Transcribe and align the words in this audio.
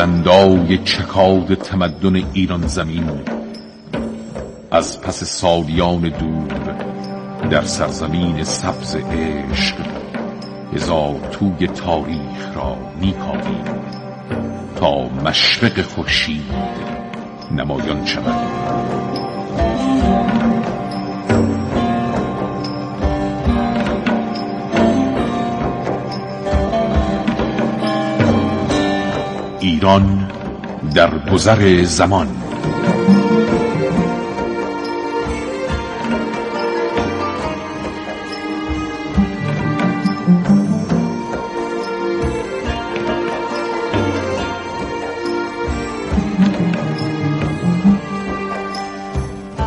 بلندای 0.00 0.78
چکاد 0.78 1.54
تمدن 1.54 2.16
ایران 2.34 2.66
زمین. 2.66 3.10
از 4.70 5.00
پس 5.00 5.24
سالیان 5.24 6.00
دور 6.00 6.76
در 7.50 7.64
سرزمین 7.64 8.44
سبز 8.44 8.96
عشق 8.96 9.76
هزار 10.74 11.28
توی 11.32 11.66
تاریخ 11.66 12.56
را 12.56 12.76
میکاویم 13.00 13.64
تا 14.76 15.08
مشرق 15.08 15.82
خورشید 15.82 16.50
نمایان 17.50 18.06
شود. 18.06 19.89
ایران 29.80 30.30
در 30.94 31.18
گذر 31.32 31.82
زمان. 31.82 32.28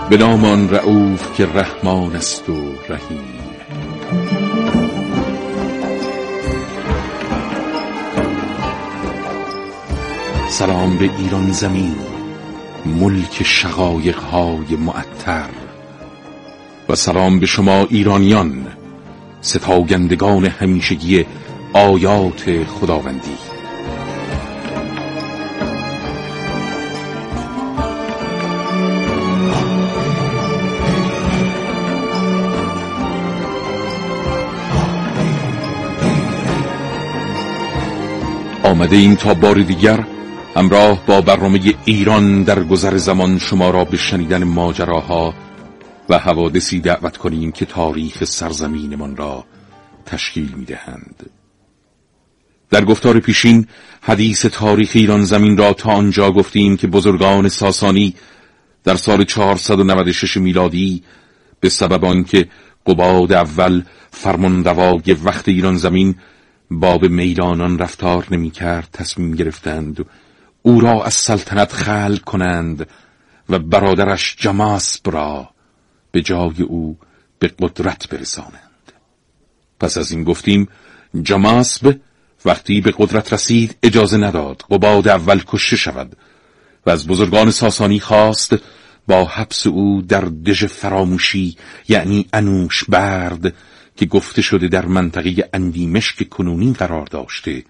به 0.09 0.17
نامان 0.17 0.69
رعوف 0.69 1.37
که 1.37 1.45
رحمان 1.45 2.15
است 2.15 2.49
و 2.49 2.53
رحیم. 2.89 4.42
سلام 10.53 10.97
به 10.97 11.09
ایران 11.17 11.51
زمین 11.51 11.95
ملک 12.85 13.43
شقایق 13.43 14.19
های 14.19 14.75
معطر. 14.75 15.49
و 16.89 16.95
سلام 16.95 17.39
به 17.39 17.45
شما 17.45 17.87
ایرانیان 17.89 18.67
ستاگندگان 19.41 20.45
همیشگی 20.45 21.25
آیات 21.73 22.63
خداوندی. 22.63 23.37
آمده 38.63 38.95
این 38.95 39.15
تا 39.15 39.33
بار 39.33 39.55
دیگر 39.55 40.12
همراه 40.55 41.05
با 41.05 41.21
برنامه 41.21 41.73
ایران 41.85 42.43
در 42.43 42.63
گذر 42.63 42.97
زمان 42.97 43.39
شما 43.39 43.69
را 43.69 43.85
به 43.85 43.97
شنیدن 43.97 44.43
ماجراها 44.43 45.33
و 46.09 46.17
حوادثی 46.17 46.79
دعوت 46.79 47.17
کنیم 47.17 47.51
که 47.51 47.65
تاریخ 47.65 48.23
سرزمینمان 48.23 49.15
را 49.15 49.45
تشکیل 50.05 50.53
می‌دهند. 50.55 51.29
در 52.69 52.85
گفتار 52.85 53.19
پیشین 53.19 53.67
حدیث 54.01 54.45
تاریخ 54.45 54.91
ایران 54.93 55.23
زمین 55.23 55.57
را 55.57 55.73
تا 55.73 55.91
آنجا 55.91 56.31
گفتیم 56.31 56.77
که 56.77 56.87
بزرگان 56.87 57.49
ساسانی 57.49 58.13
در 58.83 58.95
سال 58.95 59.23
496 59.23 60.37
میلادی 60.37 61.03
به 61.59 61.69
سبب 61.69 62.05
آنکه 62.05 62.47
قباد 62.87 63.33
اول 63.33 63.83
فرمانروای 64.11 65.17
وقت 65.23 65.47
ایران 65.49 65.77
زمین 65.77 66.15
با 66.71 66.97
به 66.97 67.07
میدانان 67.07 67.79
رفتار 67.79 68.27
نمی 68.31 68.51
کرد 68.51 68.89
تصمیم 68.93 69.35
گرفتند 69.35 70.05
او 70.65 70.79
را 70.79 71.03
از 71.03 71.13
سلطنت 71.13 71.73
خل 71.73 72.17
کنند 72.17 72.87
و 73.49 73.59
برادرش 73.59 74.35
جماسب 74.39 75.11
را 75.11 75.49
به 76.11 76.21
جای 76.21 76.61
او 76.61 76.97
به 77.39 77.51
قدرت 77.59 78.09
برسانند. 78.09 78.91
پس 79.79 79.97
از 79.97 80.11
این 80.11 80.23
گفتیم 80.23 80.67
جماسب 81.21 81.95
وقتی 82.45 82.81
به 82.81 82.93
قدرت 82.97 83.33
رسید 83.33 83.75
اجازه 83.83 84.17
نداد 84.17 84.63
قباد 84.69 85.07
اول 85.07 85.43
کشته 85.47 85.75
شود 85.75 86.15
و 86.85 86.89
از 86.89 87.07
بزرگان 87.07 87.51
ساسانی 87.51 87.99
خواست 87.99 88.55
با 89.07 89.25
حبس 89.25 89.67
او 89.67 90.01
در 90.01 90.21
دژ 90.21 90.63
فراموشی 90.63 91.57
یعنی 91.89 92.27
انوش 92.33 92.83
برد 92.83 93.53
که 93.95 94.05
گفته 94.05 94.41
شده 94.41 94.67
در 94.67 94.85
منطقه 94.85 95.49
اندیمشک 95.53 96.29
کنونی 96.29 96.73
قرار 96.73 97.05
داشته 97.05 97.63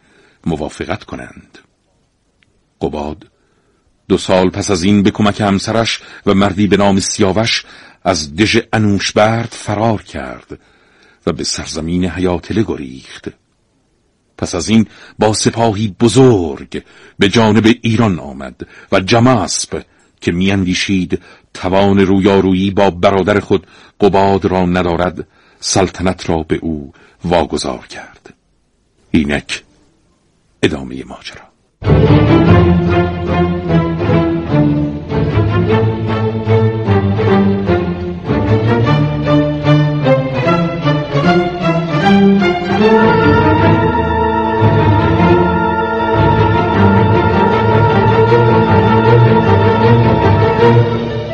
موافقت 0.45 1.03
کنند. 1.03 1.59
قباد 2.83 3.27
دو 4.07 4.17
سال 4.17 4.49
پس 4.49 4.71
از 4.71 4.83
این 4.83 5.03
به 5.03 5.11
کمک 5.11 5.41
همسرش 5.41 6.01
و 6.25 6.33
مردی 6.33 6.67
به 6.67 6.77
نام 6.77 6.99
سیاوش 6.99 7.65
از 8.03 8.35
دژ 8.35 8.57
انوشبرد 8.73 9.49
فرار 9.51 10.01
کرد 10.01 10.59
و 11.27 11.31
به 11.31 11.43
سرزمین 11.43 12.05
حیاتله 12.05 12.63
گریخت. 12.63 13.29
پس 14.37 14.55
از 14.55 14.69
این 14.69 14.87
با 15.19 15.33
سپاهی 15.33 15.95
بزرگ 15.99 16.83
به 17.19 17.29
جانب 17.29 17.75
ایران 17.81 18.19
آمد 18.19 18.67
و 18.91 18.99
جماسب 18.99 19.83
که 20.21 20.31
میاندیشید 20.31 21.21
توان 21.53 21.99
رویارویی 21.99 22.71
با 22.71 22.89
برادر 22.89 23.39
خود 23.39 23.67
قباد 24.01 24.45
را 24.45 24.65
ندارد 24.65 25.27
سلطنت 25.59 26.29
را 26.29 26.43
به 26.43 26.55
او 26.55 26.93
واگذار 27.25 27.87
کرد. 27.87 28.33
اینک 29.11 29.63
ادامه 30.63 31.03
ماجرا. 31.03 31.52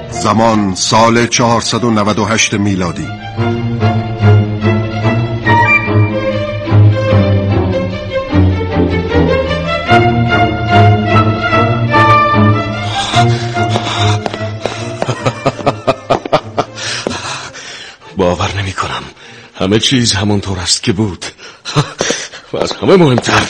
زمان 0.09 0.75
سال 0.75 1.27
498 1.27 2.53
میلادی. 2.53 3.07
همه 19.69 19.79
چیز 19.79 20.13
همونطور 20.13 20.59
است 20.59 20.83
که 20.83 20.93
بود. 20.93 21.25
و 22.53 22.57
از 22.63 22.71
همه 22.71 22.95
مهمتر. 22.95 23.43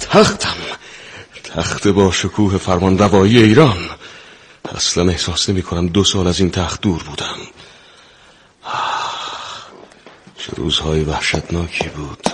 تختم. 0.00 0.54
تخت 1.44 1.88
با 1.88 2.12
شکوه 2.12 2.58
فرمان 2.58 2.98
روایی 2.98 3.42
ایران. 3.42 3.90
اصلا 4.76 5.08
احساس 5.10 5.48
نمی 5.48 5.62
کنم 5.62 5.86
دو 5.86 6.04
سال 6.04 6.26
از 6.26 6.40
این 6.40 6.50
تخت 6.50 6.80
دور 6.80 7.02
بودم. 7.02 7.36
چه 10.38 10.52
روزهای 10.56 11.02
وحشتناکی 11.02 11.88
بود. 11.88 12.28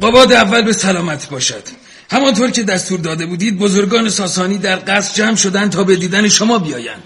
بابا 0.00 0.22
اول 0.22 0.62
به 0.62 0.72
سلامت 0.72 1.28
باشد. 1.30 1.62
همانطور 2.10 2.50
که 2.50 2.62
دستور 2.62 3.00
داده 3.00 3.26
بودید 3.26 3.58
بزرگان 3.58 4.08
ساسانی 4.08 4.58
در 4.58 4.76
قصد 4.76 5.14
جمع 5.14 5.36
شدن 5.36 5.70
تا 5.70 5.84
به 5.84 5.96
دیدن 5.96 6.28
شما 6.28 6.58
بیایند. 6.58 7.02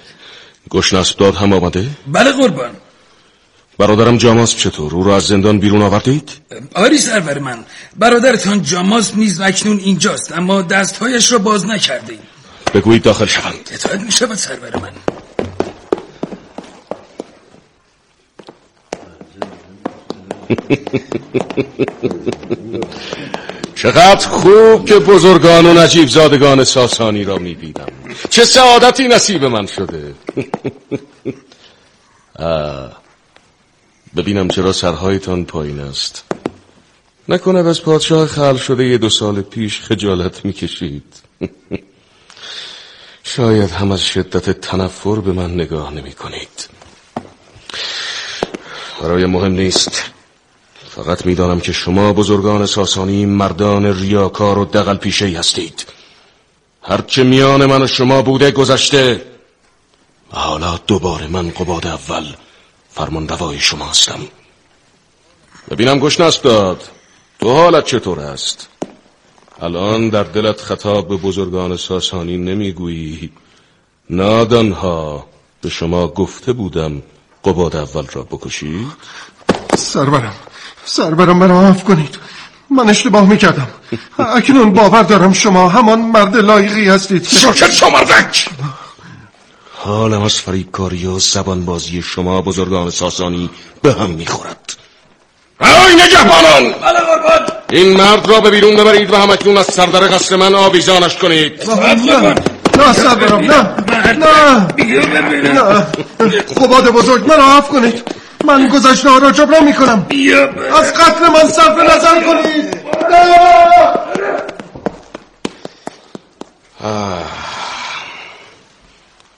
گشناسب 0.70 1.18
داد 1.18 1.34
هم 1.34 1.52
آمده؟ 1.52 1.90
بله 2.06 2.32
قربان 2.32 2.70
برادرم 3.78 4.16
جاماس 4.16 4.56
چطور؟ 4.56 4.94
او 4.94 5.04
را 5.04 5.16
از 5.16 5.22
زندان 5.22 5.58
بیرون 5.58 5.82
آوردید؟ 5.82 6.30
آری 6.74 6.98
سرور 6.98 7.38
من 7.38 7.64
برادرتان 7.96 8.62
جاماس 8.62 9.14
نیز 9.14 9.40
اکنون 9.40 9.78
اینجاست 9.78 10.32
اما 10.32 10.62
دستهایش 10.62 11.32
را 11.32 11.38
باز 11.38 11.66
نکرده 11.66 12.18
بگویید 12.74 13.02
داخل 13.02 13.26
شوند 13.26 13.70
اطاعت 13.72 14.00
می 14.00 14.12
شود 14.12 14.34
سرور 14.34 14.76
من 14.76 14.92
چقدر 23.74 24.28
خوب 24.28 24.88
که 24.88 24.98
بزرگان 24.98 25.66
و 25.66 25.74
نجیب 25.74 26.08
زادگان 26.08 26.64
ساسانی 26.64 27.24
را 27.24 27.38
می 27.38 27.54
بیدم 27.54 27.86
چه 28.30 28.44
سعادتی 28.44 29.08
نصیب 29.08 29.44
من 29.44 29.66
شده. 29.66 30.14
ببینم 34.16 34.48
چرا 34.48 34.72
سرهایتان 34.72 35.44
پایین 35.44 35.80
است. 35.80 36.24
نکند 37.28 37.66
از 37.66 37.82
پادشاه 37.82 38.26
خل 38.26 38.56
شده 38.56 38.84
یه 38.84 38.98
دو 38.98 39.08
سال 39.08 39.42
پیش 39.42 39.80
خجالت 39.80 40.44
می‌کشید. 40.44 41.14
شاید 43.24 43.70
هم 43.70 43.92
از 43.92 44.04
شدت 44.04 44.50
تنفر 44.50 45.20
به 45.20 45.32
من 45.32 45.54
نگاه 45.54 45.94
نمی 45.94 46.12
کنید 46.12 46.68
برای 49.02 49.26
مهم 49.26 49.52
نیست. 49.52 50.02
فقط 50.96 51.26
می‌دانم 51.26 51.60
که 51.60 51.72
شما 51.72 52.12
بزرگان 52.12 52.66
ساسانی 52.66 53.26
مردان 53.26 53.86
ریاکار 54.00 54.58
و 54.58 54.64
دقل 54.64 54.96
پیشه 54.96 55.38
هستید. 55.38 55.86
هرچه 56.82 57.22
میان 57.22 57.66
من 57.66 57.82
و 57.82 57.86
شما 57.86 58.22
بوده 58.22 58.50
گذشته 58.50 59.26
و 60.32 60.36
حالا 60.36 60.78
دوباره 60.86 61.26
من 61.26 61.50
قباد 61.50 61.86
اول 61.86 62.24
فرمان 62.90 63.28
روای 63.28 63.58
شما 63.58 63.86
هستم. 63.86 64.20
ببینم 65.70 65.98
گوش 65.98 66.16
داد. 66.16 66.88
تو 67.40 67.52
حالت 67.52 67.84
چطور 67.84 68.20
است؟ 68.20 68.68
الان 69.60 70.08
در 70.08 70.22
دلت 70.24 70.60
خطاب 70.60 71.08
به 71.08 71.16
بزرگان 71.16 71.76
ساسانی 71.76 72.36
نمی‌گویی. 72.36 73.30
نادانها 74.10 75.26
به 75.62 75.68
شما 75.68 76.08
گفته 76.08 76.52
بودم 76.52 77.02
قباد 77.44 77.76
اول 77.76 78.06
را 78.12 78.22
بکشید. 78.22 78.86
سرورم. 79.76 80.34
سرورم 80.86 81.36
من 81.36 81.50
آف 81.50 81.84
کنید. 81.84 82.18
من 82.70 82.90
اشتباه 82.90 83.28
می‌کردم. 83.28 83.68
اکنون 84.18 84.72
باور 84.72 85.02
دارم 85.02 85.32
شما 85.32 85.68
همان 85.68 86.00
مرد 86.00 86.36
لایقی 86.36 86.88
هستید. 86.88 87.24
ساکت 87.24 87.72
شمردک! 87.72 88.48
حالم 89.72 90.22
از 90.22 90.34
فریبکاری 90.34 91.06
و 91.06 91.18
زبانبازی 91.18 92.02
شما 92.02 92.42
بزرگان 92.42 92.90
ساسانی 92.90 93.50
به 93.82 93.92
هم 93.92 94.10
می‌خورد. 94.10 94.76
آی 95.60 95.94
نگهبانان! 95.94 96.72
بله 96.72 97.00
این 97.70 97.96
مرد 97.96 98.28
را 98.28 98.40
به 98.40 98.50
بیرون 98.50 98.76
ببرید 98.76 99.10
و 99.10 99.16
همکنون 99.16 99.56
از 99.56 99.66
سردر 99.66 100.00
قصر 100.00 100.36
من 100.36 100.54
آویزانش 100.54 101.16
کنید. 101.16 101.70
نه 101.70 102.34
نه 102.78 102.92
سرورم 102.92 103.44
نه 103.44 103.68
نه. 104.12 104.26
نه. 105.52 105.86
قباد 106.60 106.90
بزرگ 106.90 107.28
من 107.28 107.40
آف 107.40 107.68
کنید. 107.68 108.02
من 108.44 108.68
گذشته 108.68 109.10
ها 109.10 109.18
را 109.18 109.30
جبران 109.30 109.64
می‌کنم. 109.64 110.06
از 110.76 110.92
قتل 110.94 111.28
من 111.32 111.48
صرف 111.48 111.78
نظر 111.78 112.24
کنید. 112.26 112.76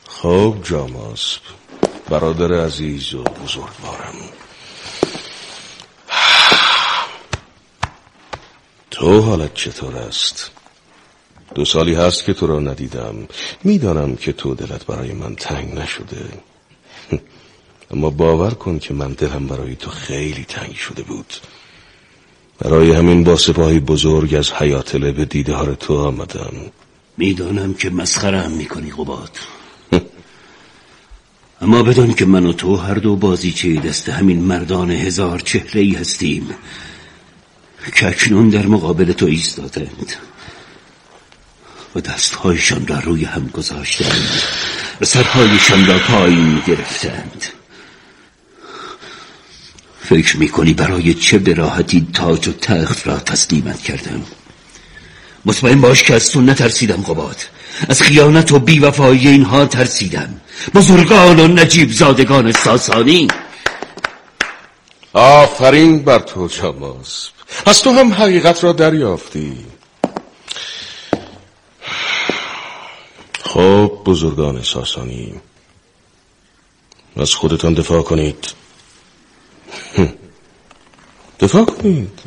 خب 0.08 0.54
جاماسب 0.62 1.40
برادر 2.10 2.64
عزیز 2.64 3.14
و 3.14 3.22
بزرگوارم. 3.22 4.14
تو 8.90 9.20
حالت 9.20 9.54
چطور 9.54 9.96
است؟ 9.96 10.50
دو 11.54 11.64
سالی 11.64 11.94
هست 11.94 12.24
که 12.24 12.34
تو 12.34 12.46
را 12.46 12.60
ندیدم. 12.60 13.28
می‌دانم 13.64 14.16
که 14.16 14.32
تو 14.32 14.54
دلت 14.54 14.86
برای 14.86 15.12
من 15.12 15.34
تنگ 15.34 15.74
نشده. 15.74 16.28
اما 17.90 18.10
باور 18.10 18.50
کن 18.50 18.78
که 18.78 18.94
من 18.94 19.12
دلم 19.12 19.46
برای 19.46 19.76
تو 19.76 19.90
خیلی 19.90 20.44
تنگ 20.44 20.74
شده 20.74 21.02
بود. 21.02 21.34
برای 22.58 22.92
همین 22.92 23.24
با 23.24 23.36
سپاهی 23.36 23.80
بزرگ 23.80 24.34
از 24.34 24.52
حیاتله 24.52 25.12
به 25.12 25.24
دیدار 25.24 25.74
تو 25.74 25.96
آمدم. 25.96 26.52
می‌دانم 27.16 27.74
که 27.74 27.90
مسخره 27.90 28.40
هم 28.40 28.52
می‌کنی 28.52 28.90
قباد. 28.90 29.30
اما 31.62 31.82
بدان 31.82 32.14
که 32.14 32.24
من 32.24 32.46
و 32.46 32.52
تو 32.52 32.76
هر 32.76 32.94
دو 32.94 33.16
بازیچه 33.16 33.80
دست 33.80 34.08
همین 34.08 34.40
مردان 34.40 34.90
هزار 34.90 35.38
چهره 35.38 35.80
ای 35.80 35.94
هستیم 35.94 36.48
که 37.94 38.08
اکنون 38.08 38.48
در 38.48 38.66
مقابل 38.66 39.12
تو 39.12 39.26
ایستادند 39.26 40.12
و 41.94 42.00
دستهایشان 42.00 42.86
را 42.86 42.98
روی 42.98 43.24
هم 43.24 43.46
گذاشتند 43.46 44.42
و 45.00 45.04
سرهایشان 45.04 45.86
را 45.86 45.98
پایین 45.98 46.62
گرفتند. 46.66 47.57
فکر 50.08 50.36
می‌کنی 50.36 50.72
برای 50.72 51.14
چه 51.14 51.38
براحتی 51.38 52.06
تاج 52.14 52.48
و 52.48 52.52
تخت 52.52 53.06
را 53.06 53.18
تسلیمت 53.18 53.82
کردم؟ 53.82 54.22
مطمئن 55.44 55.80
باش 55.80 56.02
که 56.02 56.14
از 56.14 56.30
تو 56.30 56.40
نترسیدم 56.40 57.02
قباد. 57.02 57.36
از 57.88 58.02
خیانت 58.02 58.52
و 58.52 58.58
بیوفایی 58.58 59.28
اینها 59.28 59.66
ترسیدم. 59.66 60.40
بزرگان 60.74 61.40
و 61.40 61.48
نجیب 61.48 61.92
زادگان 61.92 62.52
ساسانی. 62.52 63.28
آفرین 65.12 66.02
بر 66.04 66.18
تو 66.18 66.48
جاماسب 66.48 67.32
از 67.66 67.82
تو 67.82 67.90
هم 67.90 68.12
حقیقت 68.12 68.64
را 68.64 68.72
دریافتی. 68.72 69.52
خب 73.42 74.02
بزرگان 74.04 74.62
ساسانی. 74.62 75.34
از 77.16 77.34
خودتان 77.34 77.74
دفاع 77.74 78.02
کنید. 78.02 78.57
دفاع 81.48 81.64
کنید 81.64 82.20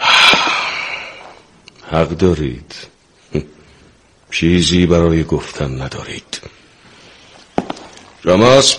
حق 1.92 2.08
دارید. 2.08 2.74
چیزی 4.30 4.86
برای 4.86 5.24
گفتن 5.24 5.82
ندارید. 5.82 6.40
رماسب 8.24 8.78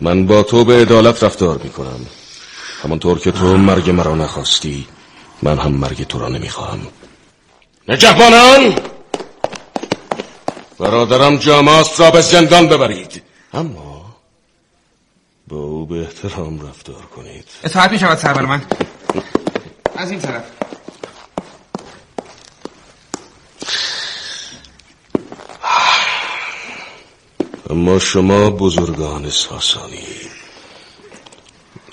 من 0.00 0.26
با 0.26 0.42
تو 0.42 0.64
به 0.64 0.80
عدالت 0.82 1.22
رفتار 1.22 1.60
می‌کنم. 1.64 2.06
همانطور 2.82 3.18
که 3.18 3.32
تو 3.32 3.56
مرگ 3.56 3.90
مرا 3.90 4.14
نخواستی 4.14 4.86
من 5.42 5.58
هم 5.58 5.72
مرگ 5.72 6.06
تو 6.06 6.18
را 6.18 6.28
نمی‌خواهم. 6.28 6.80
نگهبانان 7.88 8.74
برادرم 10.78 11.36
جاماس 11.36 12.00
را 12.00 12.10
به 12.10 12.20
زندان 12.20 12.68
ببرید. 12.68 13.22
اما 13.52 14.03
با 15.48 15.56
او 15.56 15.86
به 15.86 16.00
احترام 16.00 16.66
رفتار 16.68 17.02
کنید. 17.06 17.44
اطاعت 17.64 17.90
می 17.92 17.98
شود 17.98 18.18
سربر 18.18 18.46
من. 18.46 18.62
از 19.96 20.10
این 20.10 20.20
طرف. 20.20 20.44
اما 27.70 27.98
شما 27.98 28.50
بزرگان 28.50 29.30
ساسانی 29.30 30.06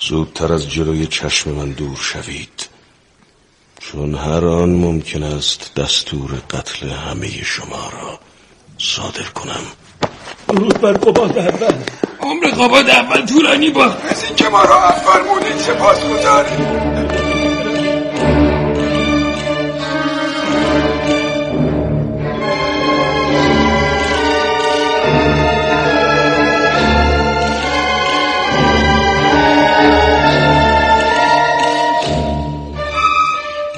زودتر 0.00 0.52
از 0.52 0.70
جلوی 0.70 1.06
چشم 1.06 1.50
من 1.50 1.70
دور 1.70 1.96
شوید. 1.96 2.68
چون 3.80 4.14
هر 4.14 4.44
آن 4.44 4.70
ممکن 4.70 5.22
است 5.22 5.74
دستور 5.74 6.42
قتل 6.50 6.88
همه 6.88 7.44
شما 7.44 7.90
را 7.92 8.20
صادر 8.78 9.22
کنم. 9.22 9.62
درود 10.48 10.80
بر 10.80 10.92
قباد 10.92 11.38
عمر 12.32 12.46
قباد 12.46 12.90
اول 12.90 13.26
طولانی 13.26 13.70
با 13.70 13.84
از 13.84 14.24
اینکه 14.24 14.48
ما 14.48 14.62
را 14.62 14.90
فرمودید 14.90 15.56
سپاس 15.56 16.00
گذاریم. 16.04 16.92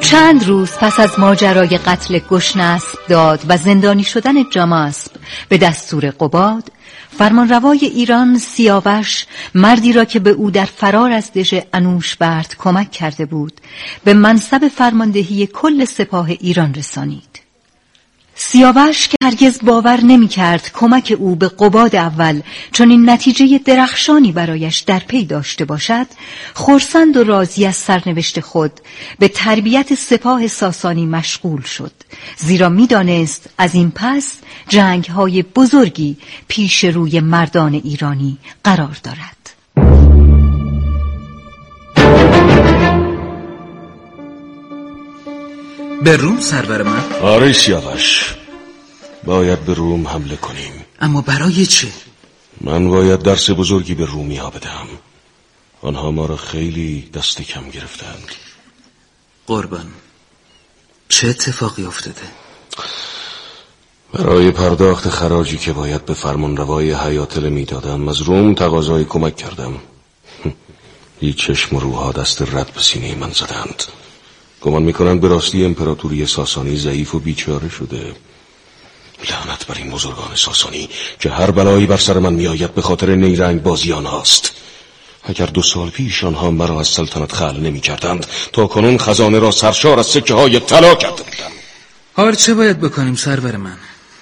چند 0.00 0.44
روز 0.46 0.70
پس 0.70 1.00
از 1.00 1.18
ماجرای 1.18 1.78
قتل 1.78 2.18
گشنسب 2.18 2.98
داد 3.08 3.40
و 3.48 3.56
زندانی 3.56 4.04
شدن 4.04 4.50
جاماسب 4.50 5.10
به 5.48 5.58
دستور 5.58 6.10
قباد 6.10 6.70
فرمانروای 7.18 7.78
ایران 7.84 8.38
سیاوش 8.38 9.26
مردی 9.54 9.92
را 9.92 10.04
که 10.04 10.18
به 10.18 10.30
او 10.30 10.50
در 10.50 10.64
فرار 10.64 11.12
از 11.12 11.32
دژ 11.32 11.54
انوشبرد 11.72 12.54
کمک 12.58 12.90
کرده 12.90 13.26
بود 13.26 13.60
به 14.04 14.14
منصب 14.14 14.68
فرماندهی 14.68 15.46
کل 15.46 15.84
سپاه 15.84 16.28
ایران 16.30 16.74
رسانید. 16.74 17.33
سیاوش 18.34 19.08
که 19.08 19.16
هرگز 19.22 19.58
باور 19.62 20.00
نمی 20.00 20.28
کرد 20.28 20.70
کمک 20.74 21.16
او 21.18 21.36
به 21.36 21.48
قباد 21.48 21.96
اول 21.96 22.40
چون 22.72 22.90
این 22.90 23.10
نتیجه 23.10 23.58
درخشانی 23.58 24.32
برایش 24.32 24.78
در 24.78 24.98
پی 24.98 25.24
داشته 25.24 25.64
باشد 25.64 26.06
خورسند 26.54 27.16
و 27.16 27.24
راضی 27.24 27.66
از 27.66 27.76
سرنوشت 27.76 28.40
خود 28.40 28.72
به 29.18 29.28
تربیت 29.28 29.94
سپاه 29.94 30.46
ساسانی 30.46 31.06
مشغول 31.06 31.62
شد. 31.62 31.92
زیرا 32.36 32.68
می‌دانست 32.68 33.50
از 33.58 33.74
این 33.74 33.92
پس 33.94 34.32
جنگ 34.68 35.04
های 35.04 35.42
بزرگی 35.42 36.16
پیش 36.48 36.84
روی 36.84 37.20
مردان 37.20 37.74
ایرانی 37.74 38.38
قرار 38.64 38.96
دارد. 39.02 40.03
به 46.02 46.16
روم 46.16 46.40
سرور 46.40 46.82
من؟ 46.82 47.12
آره 47.12 47.52
سیاوش 47.52 48.34
باید 49.24 49.64
به 49.64 49.74
روم 49.74 50.08
حمله 50.08 50.36
کنیم. 50.36 50.84
اما 51.00 51.20
برای 51.20 51.66
چه؟ 51.66 51.88
من 52.60 52.88
باید 52.88 53.22
درس 53.22 53.50
بزرگی 53.50 53.94
به 53.94 54.04
رومی 54.04 54.36
ها 54.36 54.50
بدهم. 54.50 54.86
آنها 55.82 56.10
ما 56.10 56.26
را 56.26 56.36
خیلی 56.36 57.10
دست 57.14 57.42
کم 57.42 57.70
گرفتند. 57.70 58.28
قربان. 59.46 59.86
چه 61.08 61.28
اتفاقی 61.28 61.84
افتاده؟ 61.84 62.22
برای 64.12 64.50
پرداخت 64.50 65.08
خراجی 65.08 65.58
که 65.58 65.72
باید 65.72 66.04
به 66.04 66.14
فرمان 66.14 66.56
روای 66.56 66.92
حیاتل 66.92 67.48
می‌دادم 67.48 68.08
از 68.08 68.20
روم 68.20 68.54
تقاضای 68.54 69.04
کمک 69.04 69.36
کردم. 69.36 69.72
هیچ 71.20 71.36
چشم 71.36 71.76
و 71.76 71.80
روها 71.80 72.12
دست 72.12 72.42
رد 72.42 72.72
به 72.74 72.80
سینه 72.80 73.14
من 73.14 73.30
زدند. 73.30 73.82
گمان 74.64 74.82
می‌کنند 74.82 75.20
به 75.20 75.28
راستی 75.28 75.64
امپراتوری 75.64 76.26
ساسانی 76.26 76.76
ضعیف 76.76 77.14
و 77.14 77.18
بیچاره 77.18 77.68
شده. 77.68 78.14
لعنت 79.30 79.66
بر 79.66 79.74
این 79.74 79.90
بزرگان 79.90 80.34
ساسانی 80.34 80.88
که 81.20 81.30
هر 81.30 81.50
بلایی 81.50 81.86
بر 81.86 81.96
سر 81.96 82.18
من 82.18 82.32
میآید 82.32 82.74
به 82.74 82.82
خاطر 82.82 83.14
نیرنگ 83.14 83.62
بازیان 83.62 84.06
هاست 84.06 84.52
اگر 85.22 85.46
دو 85.46 85.62
سال 85.62 85.90
پیش 85.90 86.24
آنها 86.24 86.50
مرا 86.50 86.80
از 86.80 86.88
سلطنت 86.88 87.32
خل 87.32 87.60
نمی 87.60 87.80
کردند 87.80 88.26
تا 88.52 88.66
کنون 88.66 88.98
خزانه 88.98 89.38
را 89.38 89.50
سرشار 89.50 89.98
از 89.98 90.06
سکه 90.06 90.34
های 90.34 90.60
طلا 90.60 90.94
کرده 90.94 91.22
بودم. 91.22 91.52
حال 92.16 92.34
چه 92.34 92.54
باید 92.54 92.80
بکنیم 92.80 93.14
سرور 93.14 93.56
من؟ 93.56 93.76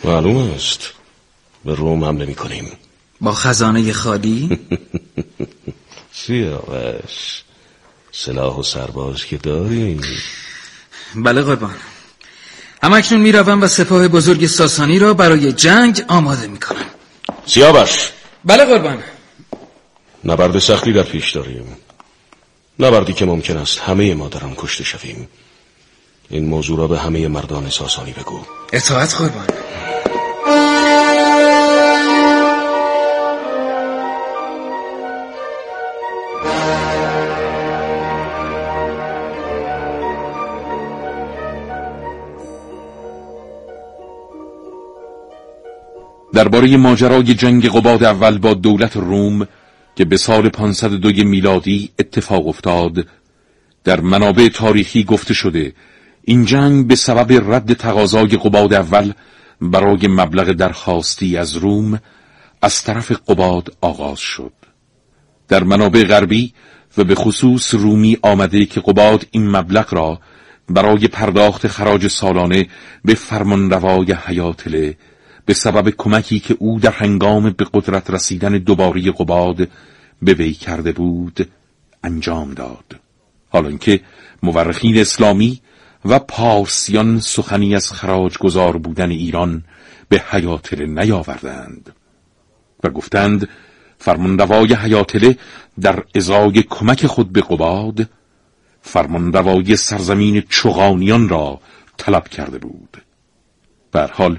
معلوم 0.05 0.37
است. 0.37 0.89
به 1.65 1.75
روم 1.75 2.05
حمله 2.05 2.27
می 2.27 2.35
کنیم 2.35 2.73
با 3.21 3.33
خزانه 3.33 3.93
خالی؟ 3.93 4.59
سیاوش. 6.27 7.43
سلاح 8.13 8.57
و 8.57 8.63
سرباز 8.63 9.25
که 9.25 9.37
داری 9.37 10.01
بله 11.15 11.43
قربان. 11.43 11.75
اما 12.83 12.97
اکنون 12.97 13.21
می‌روم 13.21 13.63
و 13.63 13.69
سپاه 13.69 14.09
بزرگ 14.09 14.47
ساسانی 14.47 14.99
را 14.99 15.15
برای 15.15 15.53
جنگ 15.53 16.05
آماده 16.09 16.47
می‌کنم. 16.47 16.87
سیاوش. 17.47 18.11
بله 18.45 18.65
قربان. 18.65 19.03
نبرد 20.25 20.59
سختی 20.59 20.93
در 20.93 21.03
پیش 21.03 21.31
داریم. 21.31 21.77
نبردی 22.79 23.13
که 23.13 23.25
ممکن 23.25 23.57
است 23.57 23.79
همه 23.79 24.15
ما 24.15 24.29
در 24.29 24.45
آن 24.45 24.55
کشته 24.57 24.85
شویم. 24.85 25.29
این 26.31 26.45
موضوع 26.49 26.79
را 26.79 26.87
به 26.87 26.99
همه 26.99 27.29
مردان 27.29 27.71
ساسانی 27.71 28.13
بگو. 28.13 28.41
اطاعت 28.73 29.15
قربان. 29.15 29.47
درباره 46.43 46.77
ماجرای 46.77 47.35
جنگ 47.35 47.69
قباد 47.69 48.05
اول 48.05 48.39
با 48.39 48.55
دولت 48.55 48.97
روم 48.97 49.49
که 49.97 50.05
به 50.05 50.17
سال 50.17 50.49
502 50.49 51.25
میلادی 51.25 51.91
اتفاق 51.99 52.49
افتاد 52.49 53.07
در 53.85 54.01
منابع 54.01 54.49
تاریخی 54.49 55.05
گفته 55.05 55.35
شده 55.35 55.73
این 56.25 56.45
جنگ 56.45 56.87
به 56.87 56.97
سبب 56.97 57.53
رد 57.53 57.73
تقاضای 57.73 58.27
قباد 58.29 58.75
اول 58.75 59.13
برای 59.61 60.09
مبلغ 60.09 60.53
درخواستی 60.53 61.37
از 61.37 61.57
روم 61.57 62.01
از 62.63 62.83
طرف 62.83 63.13
قباد 63.29 63.77
آغاز 63.81 64.19
شد. 64.19 64.53
در 65.49 65.65
منابع 65.65 66.05
غربی 66.05 66.53
و 66.99 67.05
به 67.05 67.15
خصوص 67.15 67.75
رومی 67.75 68.19
آمده 68.23 68.65
که 68.67 68.81
قباد 68.81 69.27
این 69.31 69.51
مبلغ 69.51 69.95
را 69.95 70.21
برای 70.69 71.09
پرداخت 71.09 71.69
خراج 71.69 72.09
سالانه 72.09 72.67
به 73.05 73.15
فرمانروای 73.15 74.13
حیاتله 74.13 74.97
به 75.47 75.55
سبب 75.55 75.91
کمکی 75.91 76.41
که 76.41 76.57
او 76.59 76.81
در 76.81 76.91
هنگام 76.91 77.51
به 77.51 77.67
قدرت 77.75 78.11
رسیدن 78.11 78.53
دوباری 78.53 79.11
قباد 79.11 79.69
به 80.23 80.35
وی 80.35 80.53
کرده 80.53 80.93
بود 80.93 81.49
انجام 82.05 82.55
داد. 82.55 83.01
حالا 83.49 83.69
اینکه 83.69 84.01
مورخین 84.43 84.99
اسلامی 84.99 85.61
و 86.05 86.19
پارسیان 86.19 87.21
سخنی 87.21 87.75
از 87.75 87.93
خراج 87.93 88.39
گذار 88.39 88.77
بودن 88.77 89.11
ایران 89.11 89.65
به 90.09 90.23
حیاتله 90.31 90.87
نیاوردند 90.87 91.95
و 92.85 92.91
گفتند 92.91 93.49
فرمانروای 93.99 94.75
حیاتله 94.75 95.39
در 95.81 96.05
ازای 96.15 96.63
کمک 96.63 97.07
خود 97.07 97.33
به 97.33 97.41
قباد 97.41 98.09
فرمانروای 98.83 99.77
سرزمین 99.77 100.43
چغانیان 100.49 101.29
را 101.29 101.61
طلب 101.97 102.29
کرده 102.29 102.59
بود. 102.59 103.03
بر 103.93 104.11
حال 104.13 104.39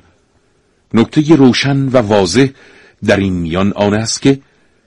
نکته 0.93 1.35
روشن 1.35 1.87
و 1.87 1.97
واضح 1.97 2.47
در 3.05 3.17
این 3.17 3.33
میان 3.33 3.73
آن 3.73 3.93
است 3.93 4.21
که 4.21 4.39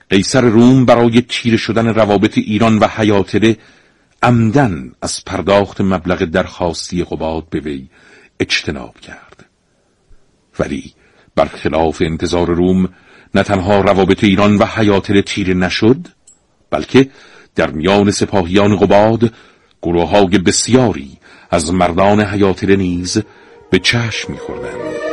قیصر 0.09 0.41
روم 0.41 0.85
برای 0.85 1.21
تیره 1.21 1.57
شدن 1.57 1.87
روابط 1.87 2.37
ایران 2.37 2.77
و 2.77 2.87
حیاتله 2.87 3.57
عمدن 4.23 4.91
از 5.01 5.25
پرداخت 5.25 5.81
مبلغ 5.81 6.23
درخواستی 6.23 7.03
قباد 7.03 7.49
به 7.49 7.59
وی 7.59 7.87
اجتناب 8.39 8.99
کرد. 8.99 9.45
ولی 10.59 10.93
برخلاف 11.35 12.01
انتظار 12.01 12.47
روم 12.47 12.89
نه 13.35 13.43
تنها 13.43 13.81
روابط 13.81 14.23
ایران 14.23 14.57
و 14.57 14.65
حیاتله 14.65 15.21
تیره 15.21 15.53
نشد 15.53 16.07
بلکه 16.69 17.09
در 17.55 17.71
میان 17.71 18.11
سپاهیان 18.11 18.75
قباد 18.75 19.33
گروههای 19.81 20.37
بسیاری 20.37 21.17
از 21.51 21.73
مردان 21.73 22.21
حیاتله 22.21 22.75
نیز 22.75 23.21
به 23.71 23.79
چشم 23.79 24.31
میخوردند. 24.31 25.06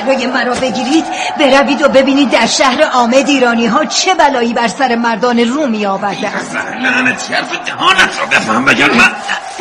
جلوی 0.00 0.26
مرا 0.26 0.54
بگیرید 0.54 1.04
بروید 1.38 1.82
و 1.82 1.88
ببینید 1.88 2.30
در 2.30 2.46
شهر 2.46 2.90
آمد 2.92 3.28
ایرانی 3.28 3.66
ها 3.66 3.84
چه 3.84 4.14
بلایی 4.14 4.52
بر 4.52 4.68
سر 4.68 4.94
مردان 4.94 5.38
رومی 5.38 5.86
آورده 5.86 6.30
لعنتی 6.82 7.34
حرف 7.34 7.66
دهانت 7.66 8.18
را 8.18 8.26
بفهم 8.26 8.64
بگر 8.64 8.90
من 8.90 9.10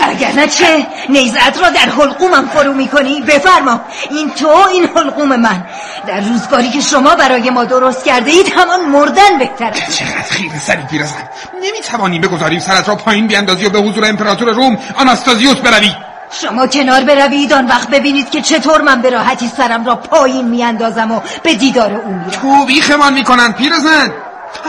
اگر 0.02 0.32
نه 0.32 0.48
چه 0.48 0.88
نیزت 1.10 1.62
را 1.62 1.70
در 1.70 1.80
حلقومم 1.80 2.50
فرو 2.54 2.74
می‌کنی؟ 2.74 3.22
بفرما 3.22 3.82
این 4.10 4.30
تو 4.30 4.48
این 4.72 4.90
حلقوم 4.96 5.36
من. 5.36 5.64
در 6.08 6.20
روزگاری 6.20 6.70
که 6.70 6.82
شما 6.82 7.16
برای 7.16 7.50
ما 7.50 7.66
درست 7.66 8.06
کرده 8.06 8.32
اید 8.32 8.54
همان 8.56 8.86
مردن 8.86 9.38
بهتر 9.40 9.72
چقدر 9.72 10.22
خیره 10.30 10.60
سری 10.60 10.82
پیرزن. 10.82 11.30
نمی‌توانیم 11.64 12.22
بگذاریم 12.22 12.60
سرت 12.60 12.90
را 12.90 12.96
پایین 12.96 13.28
بیاندازی 13.28 13.66
و 13.66 13.70
به 13.70 13.80
حضور 13.80 14.06
امپراتور 14.06 14.54
روم 14.54 14.78
آناستازیوس 14.96 15.58
بروی. 15.58 15.92
شما 16.32 16.68
کنار 16.68 17.04
بروید 17.04 17.54
آن 17.54 17.68
وقت 17.68 17.90
ببینید 17.90 18.30
که 18.30 18.42
چطور 18.42 18.82
من 18.82 19.02
به 19.02 19.10
راحتی 19.10 19.52
سرم 19.58 19.86
را 19.86 19.96
پایین 19.96 20.48
میاندازم 20.48 21.12
و 21.12 21.22
به 21.44 21.56
دیدار 21.56 21.94
او 21.94 22.12
میرم 22.12 22.30
تو 22.30 22.66
بیخمان 22.66 23.14
می‌کنن 23.14 23.52
پیرزن 23.52 24.12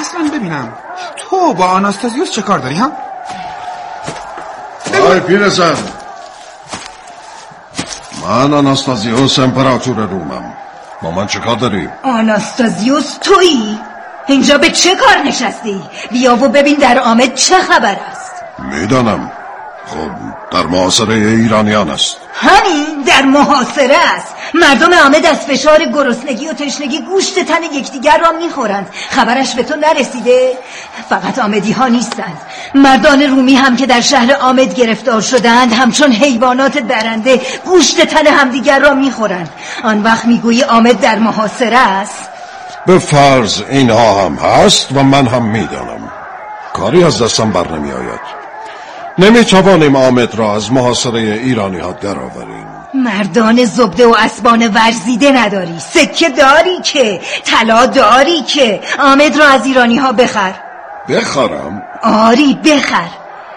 اصلا 0.01 0.21
ببینم 0.35 0.73
تو 1.17 1.55
با 1.55 1.67
آناستازیوس 1.67 2.31
چه 2.31 2.43
کار 2.43 2.59
داری 2.59 2.75
ها؟ 2.75 2.93
آی 5.11 5.21
پیرزن 5.21 5.77
من 8.27 8.55
آناستازیوس 8.55 9.39
امپراتور 9.39 9.97
رومم 9.97 10.53
با 11.03 11.11
من 11.11 11.27
چه 11.27 11.39
کار 11.39 11.57
داری؟ 11.57 11.89
آناستازیوس 12.03 13.19
تویی؟ 13.21 13.79
اینجا 14.27 14.59
به 14.59 14.71
چه 14.71 14.97
کار 14.97 15.17
نشستی؟ 15.27 15.83
بیا 16.11 16.37
و 16.37 16.49
ببین 16.49 16.77
در 16.77 16.99
آمد 16.99 17.35
چه 17.35 17.59
خبر 17.59 17.97
است 18.13 18.33
می‌دانم 18.59 19.33
خب 19.87 20.11
در 20.51 20.67
محاصره 20.67 21.15
ایرانیان 21.15 21.91
است. 21.91 22.17
همین 22.35 23.03
در 23.07 23.23
محاصره 23.23 23.97
است. 24.15 24.35
مردم 24.55 24.93
آمد 25.07 25.27
از 25.27 25.39
فشار 25.39 25.85
گرسنگی 25.85 26.49
و 26.49 26.53
تشنگی 26.53 27.03
گوشت 27.03 27.39
تن 27.39 27.63
یکدیگر 27.63 28.19
را 28.19 28.33
می‌خورند. 28.33 28.89
خبرش 29.11 29.55
به 29.55 29.63
تو 29.63 29.77
نرسیده؟ 29.77 30.53
فقط 31.09 31.39
آمدی 31.39 31.73
ها 31.73 31.89
نیستند. 31.89 32.41
مردان 32.75 33.23
رومی 33.23 33.55
هم 33.55 33.77
که 33.77 33.87
در 33.87 34.01
شهر 34.01 34.37
آمد 34.41 34.75
گرفتار 34.75 35.21
شدند 35.21 35.73
همچون 35.73 36.13
حیوانات 36.13 36.79
درنده 36.79 37.41
گوشت 37.65 38.01
تن 38.01 38.27
همدیگر 38.27 38.79
را 38.79 38.95
می‌خورند. 38.95 39.51
آن 39.85 40.03
وقت 40.03 40.25
می‌گویی 40.25 40.63
آمد 40.63 41.01
در 41.01 41.19
محاصره 41.19 41.79
است؟ 41.79 42.29
به 42.87 42.99
فرض 42.99 43.63
اینها 43.71 44.25
هم 44.25 44.35
هست 44.35 44.93
و 44.93 45.03
من 45.03 45.27
هم 45.27 45.43
می‌دانم. 45.43 46.13
کاری 46.73 47.05
از 47.05 47.23
دستم 47.23 47.51
بر 47.51 47.69
نمی 47.69 47.93
آید 47.93 48.40
نمی 49.21 49.45
توانیم 49.45 49.97
آمد 49.97 50.35
را 50.35 50.55
از 50.55 50.73
محاصره 50.73 51.21
ایرانی 51.21 51.79
ها 51.79 51.93
درآوریم. 51.93 52.67
مردان 52.95 53.65
زبده 53.65 54.07
و 54.07 54.15
اسبان 54.19 54.69
ورزیده 54.69 55.33
نداری. 55.33 55.79
سکه 55.79 56.29
داری 56.29 56.81
که 56.83 57.21
طلا 57.45 57.87
داری 57.87 58.43
که. 58.43 58.81
آمد 58.99 59.37
را 59.37 59.47
از 59.47 59.67
ایرانی 59.67 59.97
ها 59.97 60.13
بخر. 60.13 60.55
بخرم؟ 61.09 61.83
آری 62.03 62.55
بخر. 62.65 63.09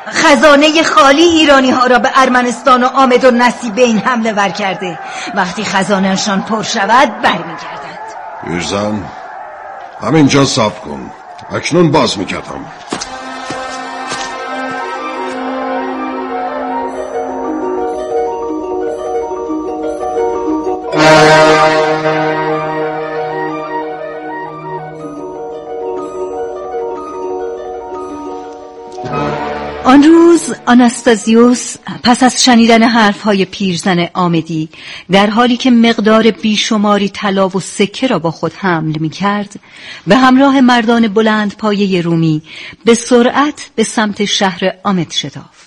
خزانه 0.09 0.83
خالی 0.83 1.23
ایرانی 1.23 1.71
ها 1.71 1.87
را 1.87 1.99
به 1.99 2.09
ارمنستان 2.15 2.83
و 2.83 2.87
آمد 2.87 3.25
و 3.25 3.31
نصیب 3.31 3.77
این 3.77 3.97
حمله 3.97 4.33
ور 4.33 4.49
کرده. 4.49 4.99
وقتی 5.35 5.63
خزانهشان 5.63 6.41
پر 6.41 6.63
شود 6.63 7.21
برمیگردند 7.21 7.99
ایرزن 8.47 9.03
همینجا 10.01 10.45
صاف 10.45 10.79
کن. 10.79 11.11
اکنون 11.51 11.91
باز 11.91 12.17
می‌کردم. 12.17 12.65
آناستازیوس 30.73 31.75
پس 32.03 32.23
از 32.23 32.43
شنیدن 32.43 32.83
حرفهای 32.83 33.45
پیرزن 33.45 34.07
آمدی 34.13 34.69
در 35.11 35.29
حالی 35.29 35.57
که 35.57 35.71
مقدار 35.71 36.31
بیشماری 36.31 37.09
طلا 37.09 37.47
و 37.49 37.59
سکه 37.59 38.07
را 38.07 38.19
با 38.19 38.31
خود 38.31 38.53
حمل 38.53 38.97
می 38.99 39.09
کرد 39.09 39.59
به 40.07 40.15
همراه 40.15 40.61
مردان 40.61 41.07
بلند 41.07 41.55
پایه 41.57 42.01
رومی 42.01 42.41
به 42.85 42.93
سرعت 42.93 43.69
به 43.75 43.83
سمت 43.83 44.25
شهر 44.25 44.73
آمد 44.83 45.11
شتافت. 45.11 45.63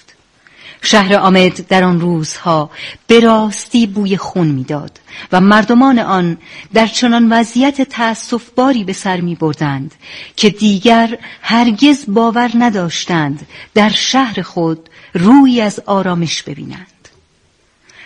شهر 0.83 1.15
آمد 1.15 1.67
در 1.69 1.85
آن 1.85 2.01
روزها 2.01 2.71
به 3.07 3.21
راستی 3.21 3.87
بوی 3.87 4.17
خون 4.17 4.47
می‌داد 4.47 5.01
و 5.33 5.41
مردمان 5.41 5.99
آن 5.99 6.39
در 6.75 6.87
چنان 6.87 7.33
وضعیت 7.33 7.83
تأسفباری 7.83 8.85
به 8.85 8.93
سر 8.93 9.21
می 9.21 9.35
بردند 9.35 9.95
که 10.37 10.51
دیگر 10.51 11.19
هرگز 11.43 12.05
باور 12.09 12.51
نداشتند 12.55 13.47
در 13.75 13.89
شهر 13.89 14.43
خود 14.43 14.89
روی 15.17 15.61
از 15.61 15.81
آرامش 15.87 16.43
ببینند. 16.43 16.87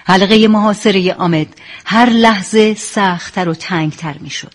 حلقه 0.05 0.49
محاصره 0.49 1.15
آمد. 1.15 1.47
هر 1.87 2.07
لحظه 2.11 2.75
سختتر 2.75 3.49
و 3.49 3.55
تنگتر 3.55 4.15
می 4.21 4.31
شد 4.31 4.53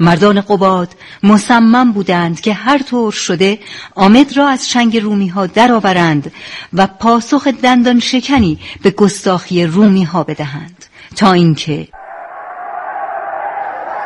مردان 0.00 0.40
قباد 0.40 0.88
مصمم 1.22 1.92
بودند 1.92 2.40
که 2.40 2.52
هر 2.52 2.78
طور 2.78 3.12
شده 3.12 3.58
آمد 3.94 4.36
را 4.36 4.48
از 4.48 4.68
چنگ 4.68 4.96
رومی 4.96 5.28
ها 5.28 5.46
درآورند 5.46 6.32
و 6.72 6.86
پاسخ 6.86 7.46
دندان 7.46 8.00
شکنی 8.00 8.58
به 8.82 8.90
گستاخی 8.90 9.66
رومی 9.66 10.04
ها 10.04 10.24
بدهند. 10.24 10.84
تا 11.16 11.32
اینکه 11.32 11.88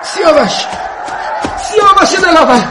سیاوش! 0.03 0.53
سیاوش 1.59 2.25
دلاور! 2.25 2.69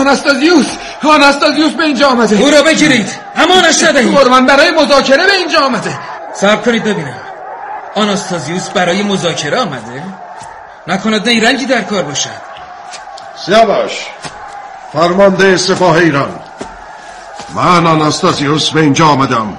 آناستازیوس 0.00 0.76
آناستازیوس 1.08 1.72
به 1.72 1.84
اینجا 1.84 2.08
آمده. 2.08 2.36
او 2.36 2.50
را 2.50 2.62
بگیرید. 2.62 3.10
امانش 3.36 3.82
ندهید 3.82 4.14
قربان 4.14 4.46
برای 4.46 4.70
مذاکره 4.70 5.26
به 5.26 5.32
اینجا 5.32 5.60
آمده. 5.60 5.98
صبر 6.34 6.62
کنید 6.62 6.84
ببینم. 6.84 7.20
آناستازیوس 7.94 8.68
برای 8.68 9.02
مذاکره 9.02 9.58
آمده؟ 9.58 10.02
نکند 10.86 11.28
رنگی 11.28 11.66
در 11.66 11.82
کار 11.82 12.02
باشد. 12.02 12.30
سیاوش 13.46 13.92
فرمانده 14.92 15.56
سپاه 15.56 15.96
ایران. 15.96 16.40
من 17.54 17.86
آناستازیوس 17.86 18.70
به 18.70 18.80
اینجا 18.80 19.06
آمدم 19.06 19.58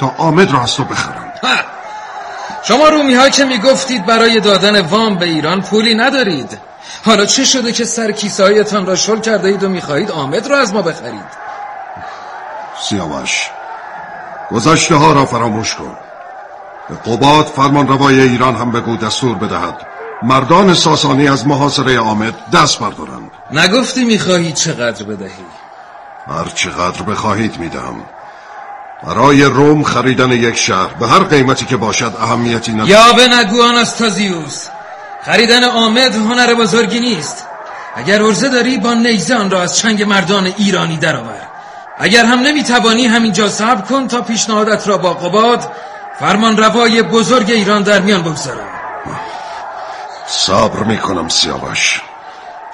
تا 0.00 0.14
آمد 0.18 0.52
را 0.52 0.62
از 0.62 0.74
تو 0.74 0.84
بخرم. 0.84 1.32
شما 2.62 2.88
رومی 2.88 3.14
ها 3.14 3.28
که 3.28 3.44
می‌گفتید 3.44 4.06
برای 4.06 4.40
دادن 4.40 4.80
وام 4.80 5.18
به 5.18 5.26
ایران 5.26 5.62
پولی 5.62 5.94
ندارید. 5.94 6.58
حالا 7.04 7.26
چه 7.26 7.44
شده 7.44 7.72
که 7.72 7.84
سر 7.84 8.12
کیسه 8.12 8.42
هایتان 8.42 8.86
را 8.86 8.96
شل 8.96 9.20
کرده 9.20 9.48
اید 9.48 9.62
و 9.62 9.68
می‌خواهید 9.68 10.10
آمد 10.10 10.46
را 10.46 10.58
از 10.58 10.74
ما 10.74 10.82
بخرید؟ 10.82 11.48
سیاوش 12.88 13.50
گذشته 14.50 14.94
ها 14.94 15.12
را 15.12 15.26
فراموش 15.26 15.74
کن. 15.74 15.96
به 16.88 17.12
قباد 17.12 17.46
فرمان 17.46 17.88
روای 17.88 18.20
ایران 18.20 18.56
هم 18.56 18.72
بگو 18.72 18.96
دستور 18.96 19.34
بدهد. 19.34 19.86
مردان 20.22 20.74
ساسانی 20.74 21.28
از 21.28 21.46
محاصره 21.46 22.00
آمد 22.00 22.34
دست 22.52 22.78
بردارند. 22.78 23.30
نگفتی 23.52 24.04
می‌خواهی 24.04 24.52
چقدر 24.52 25.04
بدهی؟ 25.04 25.44
هر 26.28 26.44
چقدر 26.54 27.02
بخواهید 27.02 27.58
می‌دهم. 27.58 28.02
برای 29.02 29.44
روم 29.44 29.82
خریدن 29.82 30.32
یک 30.32 30.56
شهر 30.56 30.94
به 31.00 31.06
هر 31.06 31.18
قیمتی 31.18 31.66
که 31.66 31.76
باشد 31.76 32.12
اهمیتی 32.20 32.72
ندارد. 32.72 32.88
یا 32.88 33.12
به 33.12 33.28
نگو 33.28 33.62
آناستازیوس 33.62 34.66
خریدن 35.22 35.64
آمد 35.64 36.14
هنر 36.14 36.54
بزرگی 36.54 37.00
نیست. 37.00 37.46
اگر 37.96 38.22
ارزه 38.22 38.48
داری 38.48 38.78
با 38.78 38.94
نیزه 38.94 39.48
را 39.48 39.62
از 39.62 39.76
چنگ 39.76 40.02
مردان 40.02 40.46
ایرانی 40.56 40.96
درآور. 40.96 41.48
اگر 41.98 42.24
هم 42.24 42.38
نمی‌توانی 42.40 43.06
همینجا 43.06 43.48
صبر 43.48 43.80
کن 43.80 44.08
تا 44.08 44.20
پیشنهادت 44.20 44.88
را 44.88 44.98
با 44.98 45.14
قباد 45.14 45.72
فرمان 46.20 46.56
روای 46.56 47.02
بزرگ 47.02 47.50
ایران 47.50 47.82
در 47.82 48.00
میان 48.00 48.22
بگذارم. 48.22 48.68
صبر 50.26 50.78
می‌کنم 50.84 51.28
سیاوش. 51.28 52.02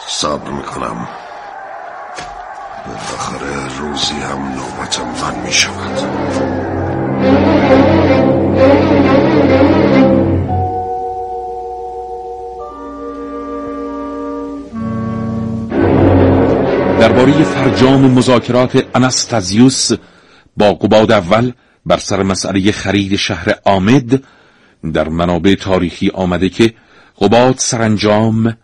صبر 0.08 0.50
می‌کنم. 0.50 1.08
بالاخره 2.86 3.78
روزی 3.78 4.14
هم 4.14 4.54
نوبت 4.54 5.00
من 5.00 5.34
می‌شود. 5.34 6.33
درباره 17.24 17.44
فرجام 17.44 18.10
مذاکرات 18.10 18.86
انستازیوس 18.94 19.90
با 20.56 20.72
قباد 20.72 21.12
اول 21.12 21.52
بر 21.86 21.96
سر 21.96 22.22
مسئله 22.22 22.72
خرید 22.72 23.16
شهر 23.16 23.54
آمد 23.64 24.22
در 24.92 25.08
منابع 25.08 25.54
تاریخی 25.54 26.10
آمده 26.10 26.48
که 26.48 26.74
قباد 27.20 27.54
سرانجام 27.58 28.56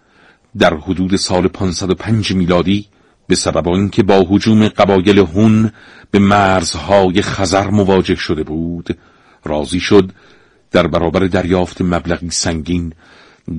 در 0.58 0.74
حدود 0.74 1.16
سال 1.16 1.48
505 1.48 2.32
میلادی 2.32 2.86
به 3.26 3.34
سبب 3.34 3.68
اینکه 3.68 4.02
با 4.02 4.26
حجوم 4.28 4.68
قبایل 4.68 5.18
هون 5.18 5.72
به 6.10 6.18
مرزهای 6.18 7.22
خزر 7.22 7.70
مواجه 7.70 8.14
شده 8.14 8.42
بود 8.42 8.98
راضی 9.44 9.80
شد 9.80 10.10
در 10.70 10.86
برابر 10.86 11.20
دریافت 11.20 11.82
مبلغی 11.82 12.30
سنگین 12.30 12.92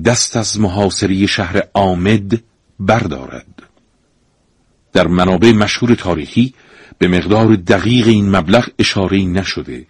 دست 0.04 0.36
از 0.36 0.60
محاصره 0.60 1.26
شهر 1.26 1.62
آمد 1.74 2.42
بردارد. 2.80 3.61
در 4.92 5.06
منابع 5.06 5.52
مشهور 5.52 5.94
تاریخی 5.94 6.54
به 6.98 7.08
مقدار 7.08 7.56
دقیق 7.56 8.06
این 8.06 8.36
مبلغ 8.36 8.68
اشاره 8.78 9.18
نشده 9.18 9.86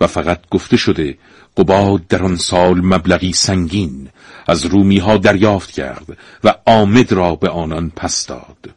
و 0.00 0.06
فقط 0.06 0.40
گفته 0.50 0.76
شده 0.76 1.18
قباد 1.56 2.06
در 2.06 2.22
آن 2.22 2.36
سال 2.36 2.80
مبلغی 2.80 3.32
سنگین 3.32 4.08
از 4.46 4.66
رومی 4.66 4.98
ها 4.98 5.16
دریافت 5.16 5.70
کرد 5.70 6.18
و 6.44 6.54
آمد 6.66 7.12
را 7.12 7.34
به 7.34 7.48
آنان 7.48 7.92
پس 7.96 8.26
داد. 8.26 8.70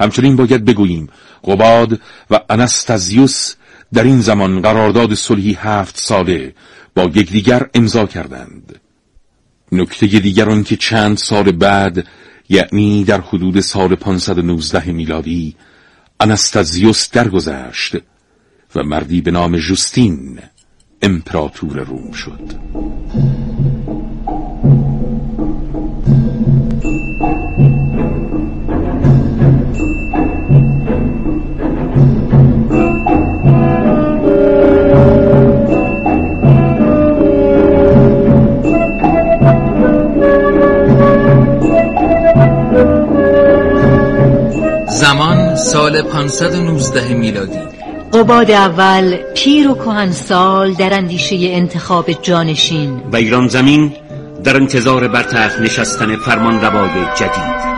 همچنین 0.00 0.36
باید 0.36 0.64
بگوییم 0.64 1.08
قباد 1.44 2.00
و 2.30 2.40
انستازیوس 2.50 3.54
در 3.92 4.02
این 4.02 4.20
زمان 4.20 4.60
قرارداد 4.60 5.14
صلحی 5.14 5.58
هفت 5.60 5.96
ساله 5.96 6.54
با 6.94 7.02
یکدیگر 7.02 7.66
امضا 7.74 8.06
کردند. 8.06 8.80
نکته 9.72 10.06
دیگر 10.06 10.50
آن 10.50 10.64
که 10.64 10.76
چند 10.76 11.16
سال 11.16 11.52
بعد 11.52 12.06
یعنی 12.52 13.04
در 13.04 13.20
حدود 13.20 13.60
سال 13.60 13.94
519 13.94 14.92
میلادی 14.92 15.56
انستازیوس 16.20 17.10
درگذشت 17.10 17.96
و 18.74 18.82
مردی 18.82 19.20
به 19.20 19.30
نام 19.30 19.56
جوستین 19.56 20.38
امپراتور 21.02 21.80
روم 21.80 22.12
شد. 22.12 22.40
زمان 45.00 45.56
سال 45.56 46.02
519 46.02 47.14
میلادی. 47.14 47.58
قباد 48.12 48.50
اول 48.50 49.16
پیر 49.34 49.68
و 49.68 49.74
کهنسال 49.74 50.72
در 50.72 50.94
اندیشه 50.94 51.36
انتخاب 51.40 52.10
جانشین. 52.22 53.02
و 53.12 53.16
ایران 53.16 53.48
زمین 53.48 53.92
در 54.44 54.56
انتظار 54.56 55.08
بر 55.08 55.22
تخت 55.22 55.60
نشستن 55.60 56.16
فرمان 56.16 56.60
روای 56.60 56.90
جدید. 57.16 57.72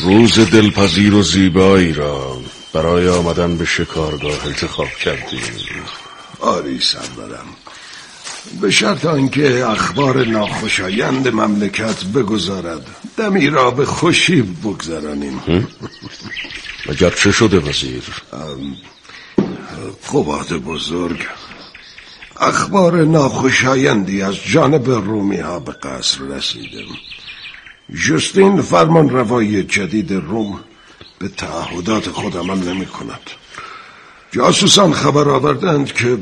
روز 0.00 0.50
دلپذیر 0.50 1.14
و 1.14 1.22
زیبایی 1.22 1.92
را. 1.92 2.36
برای 2.72 3.08
آمدن 3.08 3.56
به 3.56 3.64
شکارگاه 3.64 4.46
انتخاب 4.46 4.88
کردیم. 4.88 5.40
آری 6.40 6.80
سرورم 6.80 7.46
به 8.60 8.70
شرط 8.70 9.04
آنکه 9.04 9.66
اخبار 9.66 10.26
ناخوشایند 10.26 11.28
مملکت 11.28 12.04
بگذارد 12.04 12.86
دمی 13.16 13.50
را 13.50 13.70
به 13.70 13.84
خوشی 13.84 14.42
بگذرانیم. 14.42 15.66
مگر 16.86 17.10
چه 17.10 17.32
شده 17.32 17.58
وزیر؟ 17.58 18.02
قباد 20.12 20.52
بزرگ. 20.52 21.26
اخبار 22.40 23.04
ناخوشایندی 23.04 24.22
از 24.22 24.34
جانب 24.34 24.90
رومی 24.90 25.36
ها 25.36 25.58
به 25.58 25.72
قصر 25.72 26.24
رسیده. 26.24 26.84
جستین 28.08 28.62
فرمان 28.62 29.10
روایی 29.10 29.62
جدید 29.62 30.12
روم 30.12 30.60
به 31.22 31.28
تعهدات 31.28 32.10
خود 32.10 32.36
عمل 32.36 32.58
نمی 32.58 32.86
کند. 32.86 33.20
جاسوسان 34.32 34.92
خبر 34.92 35.28
آوردند 35.28 35.92
که 35.92 36.18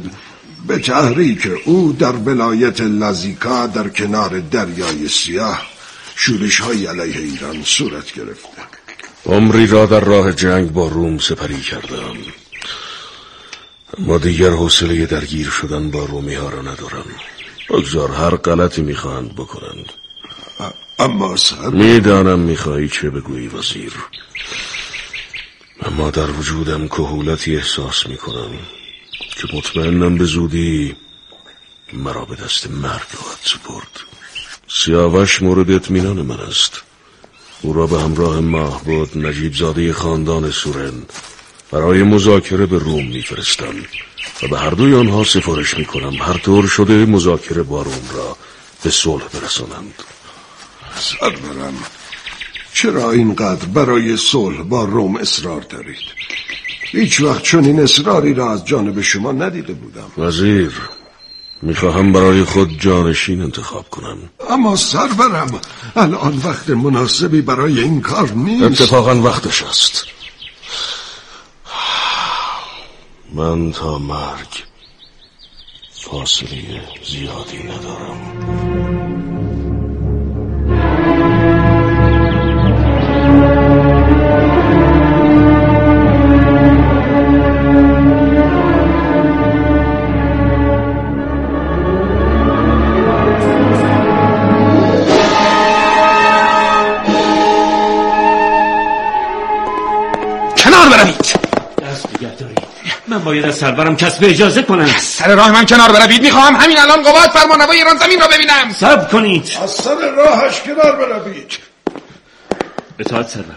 به 0.67 0.79
تحریک 0.79 1.49
او 1.65 1.93
در 1.93 2.13
ولایت 2.13 2.81
لزیکا 2.81 3.67
در 3.67 3.89
کنار 3.89 4.41
دریای 4.41 5.09
سیاه 5.09 5.63
شورش 6.17 6.61
های 6.61 6.87
علیه 6.87 7.19
ایران 7.19 7.63
صورت 7.65 8.13
گرفته 8.13 8.63
عمری 9.27 9.67
را 9.67 9.87
در 9.87 10.01
راه 10.01 10.33
جنگ 10.33 10.73
با 10.73 10.89
روم 10.89 11.19
سپری 11.19 11.61
کردم. 11.61 12.17
اما 13.99 14.19
دیگر 14.19 14.51
حوصله 14.51 15.07
درگیر 15.07 15.51
شدن 15.51 15.91
با 15.91 16.05
رومی 16.05 16.35
ها 16.35 16.49
را 16.49 16.63
ندارم. 16.63 17.05
بگذار 17.71 18.11
هر 18.11 18.37
غلطی 18.37 18.83
می‌خواهند 18.83 19.35
بکنند. 19.35 19.93
اما 20.99 21.37
سر 21.37 21.69
می‌دانم 21.69 22.39
می‌خواهی 22.39 22.89
چه 22.89 23.11
بگویی 23.11 23.49
وزیر. 23.49 23.93
اما 25.83 26.11
در 26.11 26.31
وجودم 26.31 26.88
کهولتی 26.88 27.57
احساس 27.57 28.07
می‌کنم 28.07 28.51
که 29.37 29.57
مطمئنم 29.57 30.19
به 30.19 30.25
زودی 30.25 30.97
مرا 31.93 32.25
به 32.25 32.37
دست 32.37 32.71
مرگ 32.71 33.09
خواهد 33.14 33.38
سپرد. 33.43 34.01
سیاوش 34.69 35.43
مورد 35.43 35.71
اطمینان 35.71 36.23
من 36.23 36.40
است. 36.40 36.83
او 37.62 37.73
را 37.73 37.87
به 37.87 38.01
همراه 38.01 38.40
محبود 38.40 39.19
نجیب 39.19 39.55
زاده 39.55 39.93
خاندان 39.93 40.51
سورن 40.51 41.03
برای 41.71 42.03
مذاکره 42.03 42.66
به 42.66 42.79
روم 42.79 43.07
میفرستم 43.07 43.75
و 44.43 44.49
به 44.49 44.59
هر 44.59 44.71
دوی 44.71 44.95
آنها 44.95 45.25
سفارش 45.25 45.79
می‌کنم 45.79 46.14
هر 46.23 46.38
طور 46.38 46.66
شده 46.66 47.07
مذاکره 47.07 47.62
با 47.62 47.83
روم 47.83 48.09
را 48.14 48.37
به 48.83 48.90
صلح 48.90 49.25
برسانند. 49.25 49.95
سرورم 51.01 51.75
چرا 52.73 53.11
اینقدر 53.11 53.67
برای 53.67 54.17
صلح 54.17 54.63
با 54.63 54.85
روم 54.85 55.17
اصرار 55.17 55.61
دارید؟ 55.61 56.21
هیچ 56.93 57.21
وقت 57.21 57.43
چون 57.43 57.65
این 57.65 57.81
اصراری 57.81 58.35
را 58.35 58.53
از 58.53 58.65
جانب 58.65 59.01
شما 59.01 59.33
ندیده 59.33 59.73
بودم. 59.73 60.11
وزیر 60.19 60.73
می‌خواهم 61.63 62.13
برای 62.13 62.45
خود 62.45 62.81
جانشین 62.81 63.43
انتخاب 63.43 63.91
کنم. 63.91 64.19
اما 64.51 64.77
سرورم 64.77 65.61
الان 65.97 66.43
وقت 66.45 66.71
مناسبی 66.71 67.41
برای 67.41 67.81
این 67.81 68.01
کار 68.01 68.31
نیست. 68.31 68.81
اتفاقا 68.81 69.15
وقتش 69.15 69.63
است. 69.63 70.05
من 73.35 73.73
تا 73.73 73.99
مرگ 73.99 74.65
فاصله 75.93 76.83
زیادی 77.05 77.59
ندارم. 77.59 79.39
باید 103.31 103.45
از 103.45 103.55
سرورم 103.55 103.97
کسب 103.97 104.25
اجازه 104.25 104.62
کنم 104.62 104.87
سر 104.99 105.35
راه 105.35 105.51
من 105.51 105.66
کنار 105.66 105.93
بروید. 105.93 106.23
می‌خواهم 106.23 106.57
همین 106.57 106.79
الان 106.79 107.03
قوات 107.03 107.31
فرمانروای 107.31 107.79
ایران 107.79 107.99
زمین 107.99 108.21
را 108.21 108.27
ببینم. 108.27 108.73
صبر 108.73 109.05
کنید. 109.05 109.53
از 109.62 109.71
سر 109.71 110.11
راهش 110.16 110.61
کنار 110.61 110.97
بروید. 110.97 111.59
اطاعت 112.99 113.29
سرور. 113.29 113.57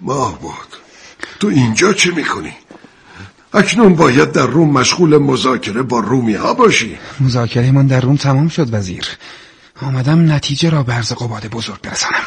محبود 0.00 0.68
تو 1.40 1.48
اینجا 1.48 1.92
چه 1.92 2.10
می‌کنی؟ 2.10 2.52
اکنون 3.54 3.94
باید 3.94 4.32
در 4.32 4.46
روم 4.46 4.70
مشغول 4.70 5.18
مذاکره 5.18 5.82
با 5.82 5.98
رومی 6.00 6.34
ها 6.34 6.54
باشی. 6.54 6.98
مذاکره 7.20 7.70
من 7.70 7.86
در 7.86 8.00
روم 8.00 8.16
تمام 8.16 8.48
شد 8.48 8.74
وزیر. 8.74 9.04
آمدم 9.82 10.32
نتیجه 10.32 10.70
را 10.70 10.82
به 10.82 10.92
عرض 10.92 11.12
قباد 11.12 11.46
بزرگ 11.46 11.80
برسانم. 11.80 12.24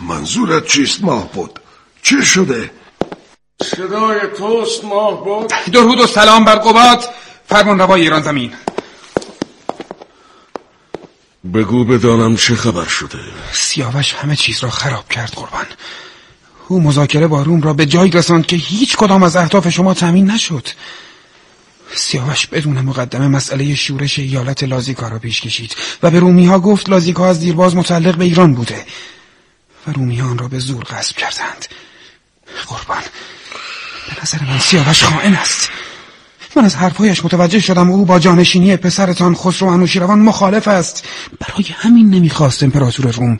منظورت 0.00 0.66
چیست 0.66 1.04
محبود؟ 1.04 1.60
چه 2.02 2.22
شده؟ 2.22 2.70
صدای 3.62 4.20
توست 4.38 4.84
محبوب 4.84 5.52
درود 5.72 6.00
و 6.00 6.06
سلام 6.06 6.44
بر 6.44 6.56
قباد 6.56 7.04
فرمانروای 7.46 8.02
ایران 8.02 8.22
زمین. 8.22 8.52
بگو 11.54 11.84
بدانم 11.84 12.36
چه 12.36 12.54
خبر 12.54 12.84
شده. 12.84 13.18
سیاوش 13.52 14.14
همه 14.14 14.36
چیز 14.36 14.64
را 14.64 14.70
خراب 14.70 15.08
کرد 15.08 15.32
قربان. 15.36 15.66
او 16.68 16.80
مذاکره 16.80 17.26
با 17.26 17.42
روم 17.42 17.62
را 17.62 17.72
به 17.72 17.86
جایی 17.86 18.10
رساند 18.10 18.46
که 18.46 18.56
هیچ 18.56 18.96
کدام 18.96 19.22
از 19.22 19.36
اهداف 19.36 19.68
شما 19.68 19.94
تامین 19.94 20.30
نشد. 20.30 20.68
سیاوش 21.94 22.46
بدون 22.46 22.80
مقدمه 22.80 23.28
مسئله 23.28 23.74
شورش 23.74 24.18
ایالت 24.18 24.64
لازیکا 24.64 25.08
را 25.08 25.18
پیش 25.18 25.40
کشید 25.40 25.76
و 26.02 26.10
به 26.10 26.20
رومی 26.20 26.46
ها 26.46 26.58
گفت 26.58 26.88
لازیکا 26.88 27.28
از 27.28 27.40
دیرباز 27.40 27.76
متعلق 27.76 28.16
به 28.16 28.24
ایران 28.24 28.54
بوده 28.54 28.86
و 29.86 29.90
رومی 29.92 30.16
ها 30.16 30.30
آن 30.30 30.38
را 30.38 30.48
به 30.48 30.58
زور 30.58 30.84
غصب 30.84 31.16
کردند. 31.16 31.66
قربان 32.66 33.02
به 34.06 34.22
نظر 34.22 34.44
من 34.44 34.58
سیاوش 34.58 35.04
خائن 35.04 35.34
است. 35.34 35.70
من 36.56 36.64
از 36.64 36.76
حرفهایش 36.76 37.24
متوجه 37.24 37.60
شدم 37.60 37.90
او 37.90 38.04
با 38.04 38.18
جانشینی 38.18 38.76
پسرتان 38.76 39.34
خسرو 39.34 39.68
انوشیروان 39.68 40.18
مخالف 40.18 40.68
است. 40.68 41.04
برای 41.40 41.64
همین 41.76 42.10
نمی‌خواست 42.10 42.62
امپراتور 42.62 43.10
روم 43.10 43.38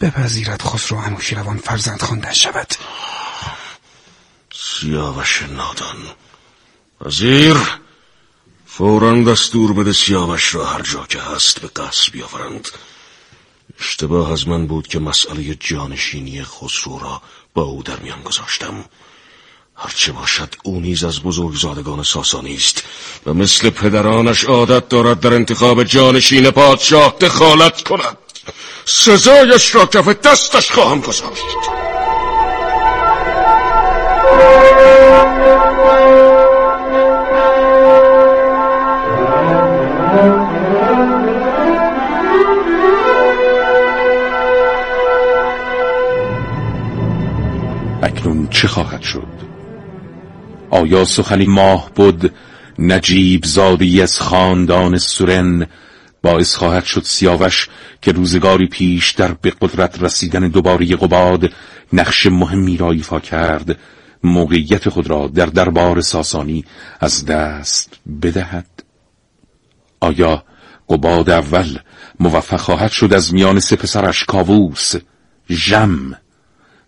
بپذیرد 0.00 0.62
خسرو 0.62 0.98
انوشیروان 0.98 1.56
فرزند 1.56 2.02
خوانده 2.02 2.32
شود. 2.32 2.74
سیاوش 4.54 5.42
نادان. 5.42 5.96
وزیر 7.00 7.56
فورا 8.66 9.22
دستور 9.22 9.72
بده 9.72 9.92
سیاوش 9.92 10.54
را 10.54 10.66
هر 10.66 10.82
جا 10.82 11.06
که 11.08 11.18
هست 11.20 11.60
به 11.60 11.68
قصر 11.68 12.10
بیاورند. 12.12 12.68
اشتباه 13.80 14.32
از 14.32 14.48
من 14.48 14.66
بود 14.66 14.88
که 14.88 14.98
مسئله 14.98 15.54
جانشینی 15.54 16.44
خسرو 16.44 16.98
را 16.98 17.22
با 17.54 17.62
او 17.62 17.82
در 17.82 17.96
میان 17.96 18.22
گذاشتم. 18.22 18.84
هرچه 19.82 20.12
باشد 20.12 20.54
او 20.62 20.80
نیز 20.80 21.04
از 21.04 21.20
بزرگزادگان 21.20 22.02
ساسانی 22.02 22.54
است 22.54 22.82
و 23.26 23.34
مثل 23.34 23.70
پدرانش 23.70 24.44
عادت 24.44 24.88
دارد 24.88 25.20
در 25.20 25.34
انتخاب 25.34 25.84
جانشین 25.84 26.50
پادشاه 26.50 27.16
دخالت 27.20 27.82
کند. 27.82 28.16
سزایش 28.84 29.74
را 29.74 29.86
کف 29.86 30.08
دستش 30.08 30.70
خواهم 30.70 31.00
گذاشت. 31.00 31.44
اکنون 48.02 48.48
چه 48.48 48.68
خواهد 48.68 49.02
شد؟ 49.02 49.29
آیا 50.70 51.04
سخنی 51.04 51.46
ماه 51.46 51.90
بود 51.94 52.32
نجیب 52.78 53.44
زادی 53.44 54.02
از 54.02 54.20
خاندان 54.20 54.98
سورن؟ 54.98 55.66
باعث 56.22 56.56
خواهد 56.56 56.84
شد 56.84 57.02
سیاوش 57.04 57.68
که 58.02 58.12
روزگاری 58.12 58.66
پیش 58.66 59.10
در 59.10 59.32
به 59.32 59.52
قدرت 59.60 60.02
رسیدن 60.02 60.48
دوباره 60.48 60.86
قباد 60.86 61.52
نقش 61.92 62.26
مهمی 62.26 62.76
را 62.76 62.90
ایفا 62.90 63.20
کرد. 63.20 63.78
موقعیت 64.24 64.88
خود 64.88 65.10
را 65.10 65.30
در 65.34 65.46
دربار 65.46 66.00
ساسانی 66.00 66.64
از 67.00 67.26
دست 67.26 67.98
بدهد. 68.22 68.66
آیا 70.00 70.44
قباد 70.88 71.30
اول 71.30 71.78
موفق 72.20 72.60
خواهد 72.60 72.90
شد 72.90 73.12
از 73.12 73.34
میان 73.34 73.60
سه 73.60 73.76
پسرش 73.76 74.24
کاووس 74.24 74.94
ژم 75.50 76.16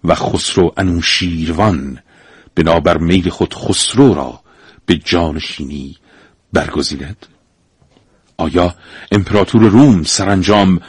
و 0.04 0.14
خسرو 0.14 0.72
انوشیروان 0.76 1.98
بنابر 2.54 2.98
میل 2.98 3.28
خود 3.28 3.54
خسرو 3.54 4.14
را 4.14 4.40
به 4.86 4.96
جانشینی 4.96 5.96
برگزیند؟ 6.52 7.26
آیا 8.36 8.74
امپراتور 9.12 9.62
روم 9.62 10.02
سرانجام 10.02 10.80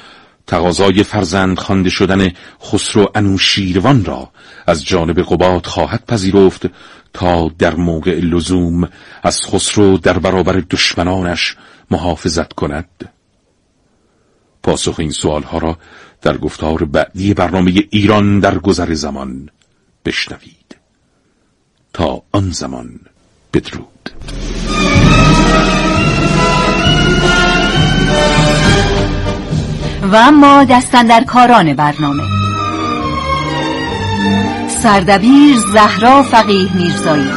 تقاضای 0.48 1.04
فرزند 1.04 1.60
خوانده 1.60 1.90
شدن 1.90 2.32
خسرو 2.64 3.12
انوشیروان 3.16 4.06
را 4.06 4.32
از 4.68 4.86
جانب 4.86 5.22
قباد 5.22 5.66
خواهد 5.66 6.06
پذیرفت 6.06 6.66
تا 7.14 7.52
در 7.60 7.76
موقع 7.76 8.20
لزوم 8.20 8.90
از 9.24 9.42
خسرو 9.42 9.98
در 9.98 10.20
برابر 10.20 10.64
دشمنانش 10.70 11.56
محافظت 11.92 12.54
کند؟ 12.54 13.10
پاسخ 14.64 15.00
این 15.00 15.12
سوالها 15.12 15.58
را 15.58 15.78
در 16.22 16.38
گفتار 16.38 16.84
بعدی 16.86 17.34
برنامه 17.34 17.74
ایران 17.90 18.40
در 18.40 18.58
گذر 18.58 18.94
زمان 18.94 19.50
بشنوید. 20.06 20.73
تا 21.94 22.22
آن 22.32 22.52
زمان 22.52 23.00
بدرود. 23.54 24.10
و 30.12 30.32
در 31.08 31.24
کاران 31.24 31.74
برنامه. 31.74 32.24
سردبیر 34.84 35.56
زهرا 35.74 36.24
فقیه 36.24 36.76
میرزایی. 36.76 37.32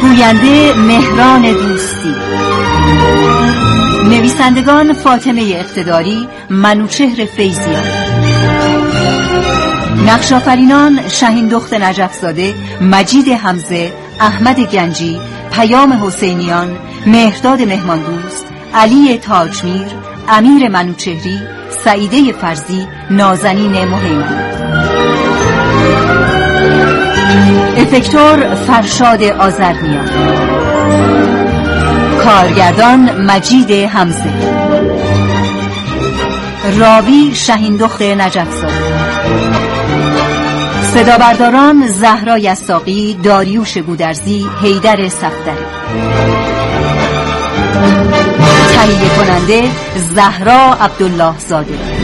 گوینده 0.00 0.74
مهران 0.74 1.42
دوستی. 1.52 2.14
نویسندگان 4.04 4.92
فاطمه 4.92 5.42
اقتداری 5.42 6.28
منوچهر 6.50 7.24
فیزیان 7.24 7.84
نقشافرینان 10.06 11.08
شهین 11.08 11.48
دخت 11.48 11.74
نجفزاده 11.74 12.54
مجید 12.80 13.28
حمزه 13.28 13.92
احمد 14.20 14.60
گنجی 14.60 15.20
پیام 15.52 15.92
حسینیان 15.92 16.78
مهرداد 17.06 17.62
مهماندوست 17.62 18.46
علی 18.74 19.18
تاجمیر 19.18 19.86
امیر 20.28 20.68
منوچهری 20.68 21.38
سعیده 21.84 22.32
فرزی 22.32 22.86
نازنین 23.10 23.84
مهیمن. 23.84 24.44
افکتور 27.76 28.54
فرشاد 28.54 29.22
آزرمیان 29.22 30.08
کارگردان 32.24 33.22
مجید 33.26 33.70
حمزه. 33.70 34.32
راوی 36.78 37.34
شهین 37.34 37.76
دخت 37.76 38.02
نجفزاده. 38.02 38.98
صدا 40.94 41.18
برداران 41.18 41.86
زهرا 41.86 42.38
یساقی 42.38 43.18
داریوش 43.22 43.78
گودرزی 43.78 44.46
حیدر 44.62 45.08
صفدری. 45.08 45.64
تهیه 48.74 49.08
کننده 49.16 49.70
زهرا 50.14 50.74
عبدالله 50.80 51.38
زاده 51.38 51.97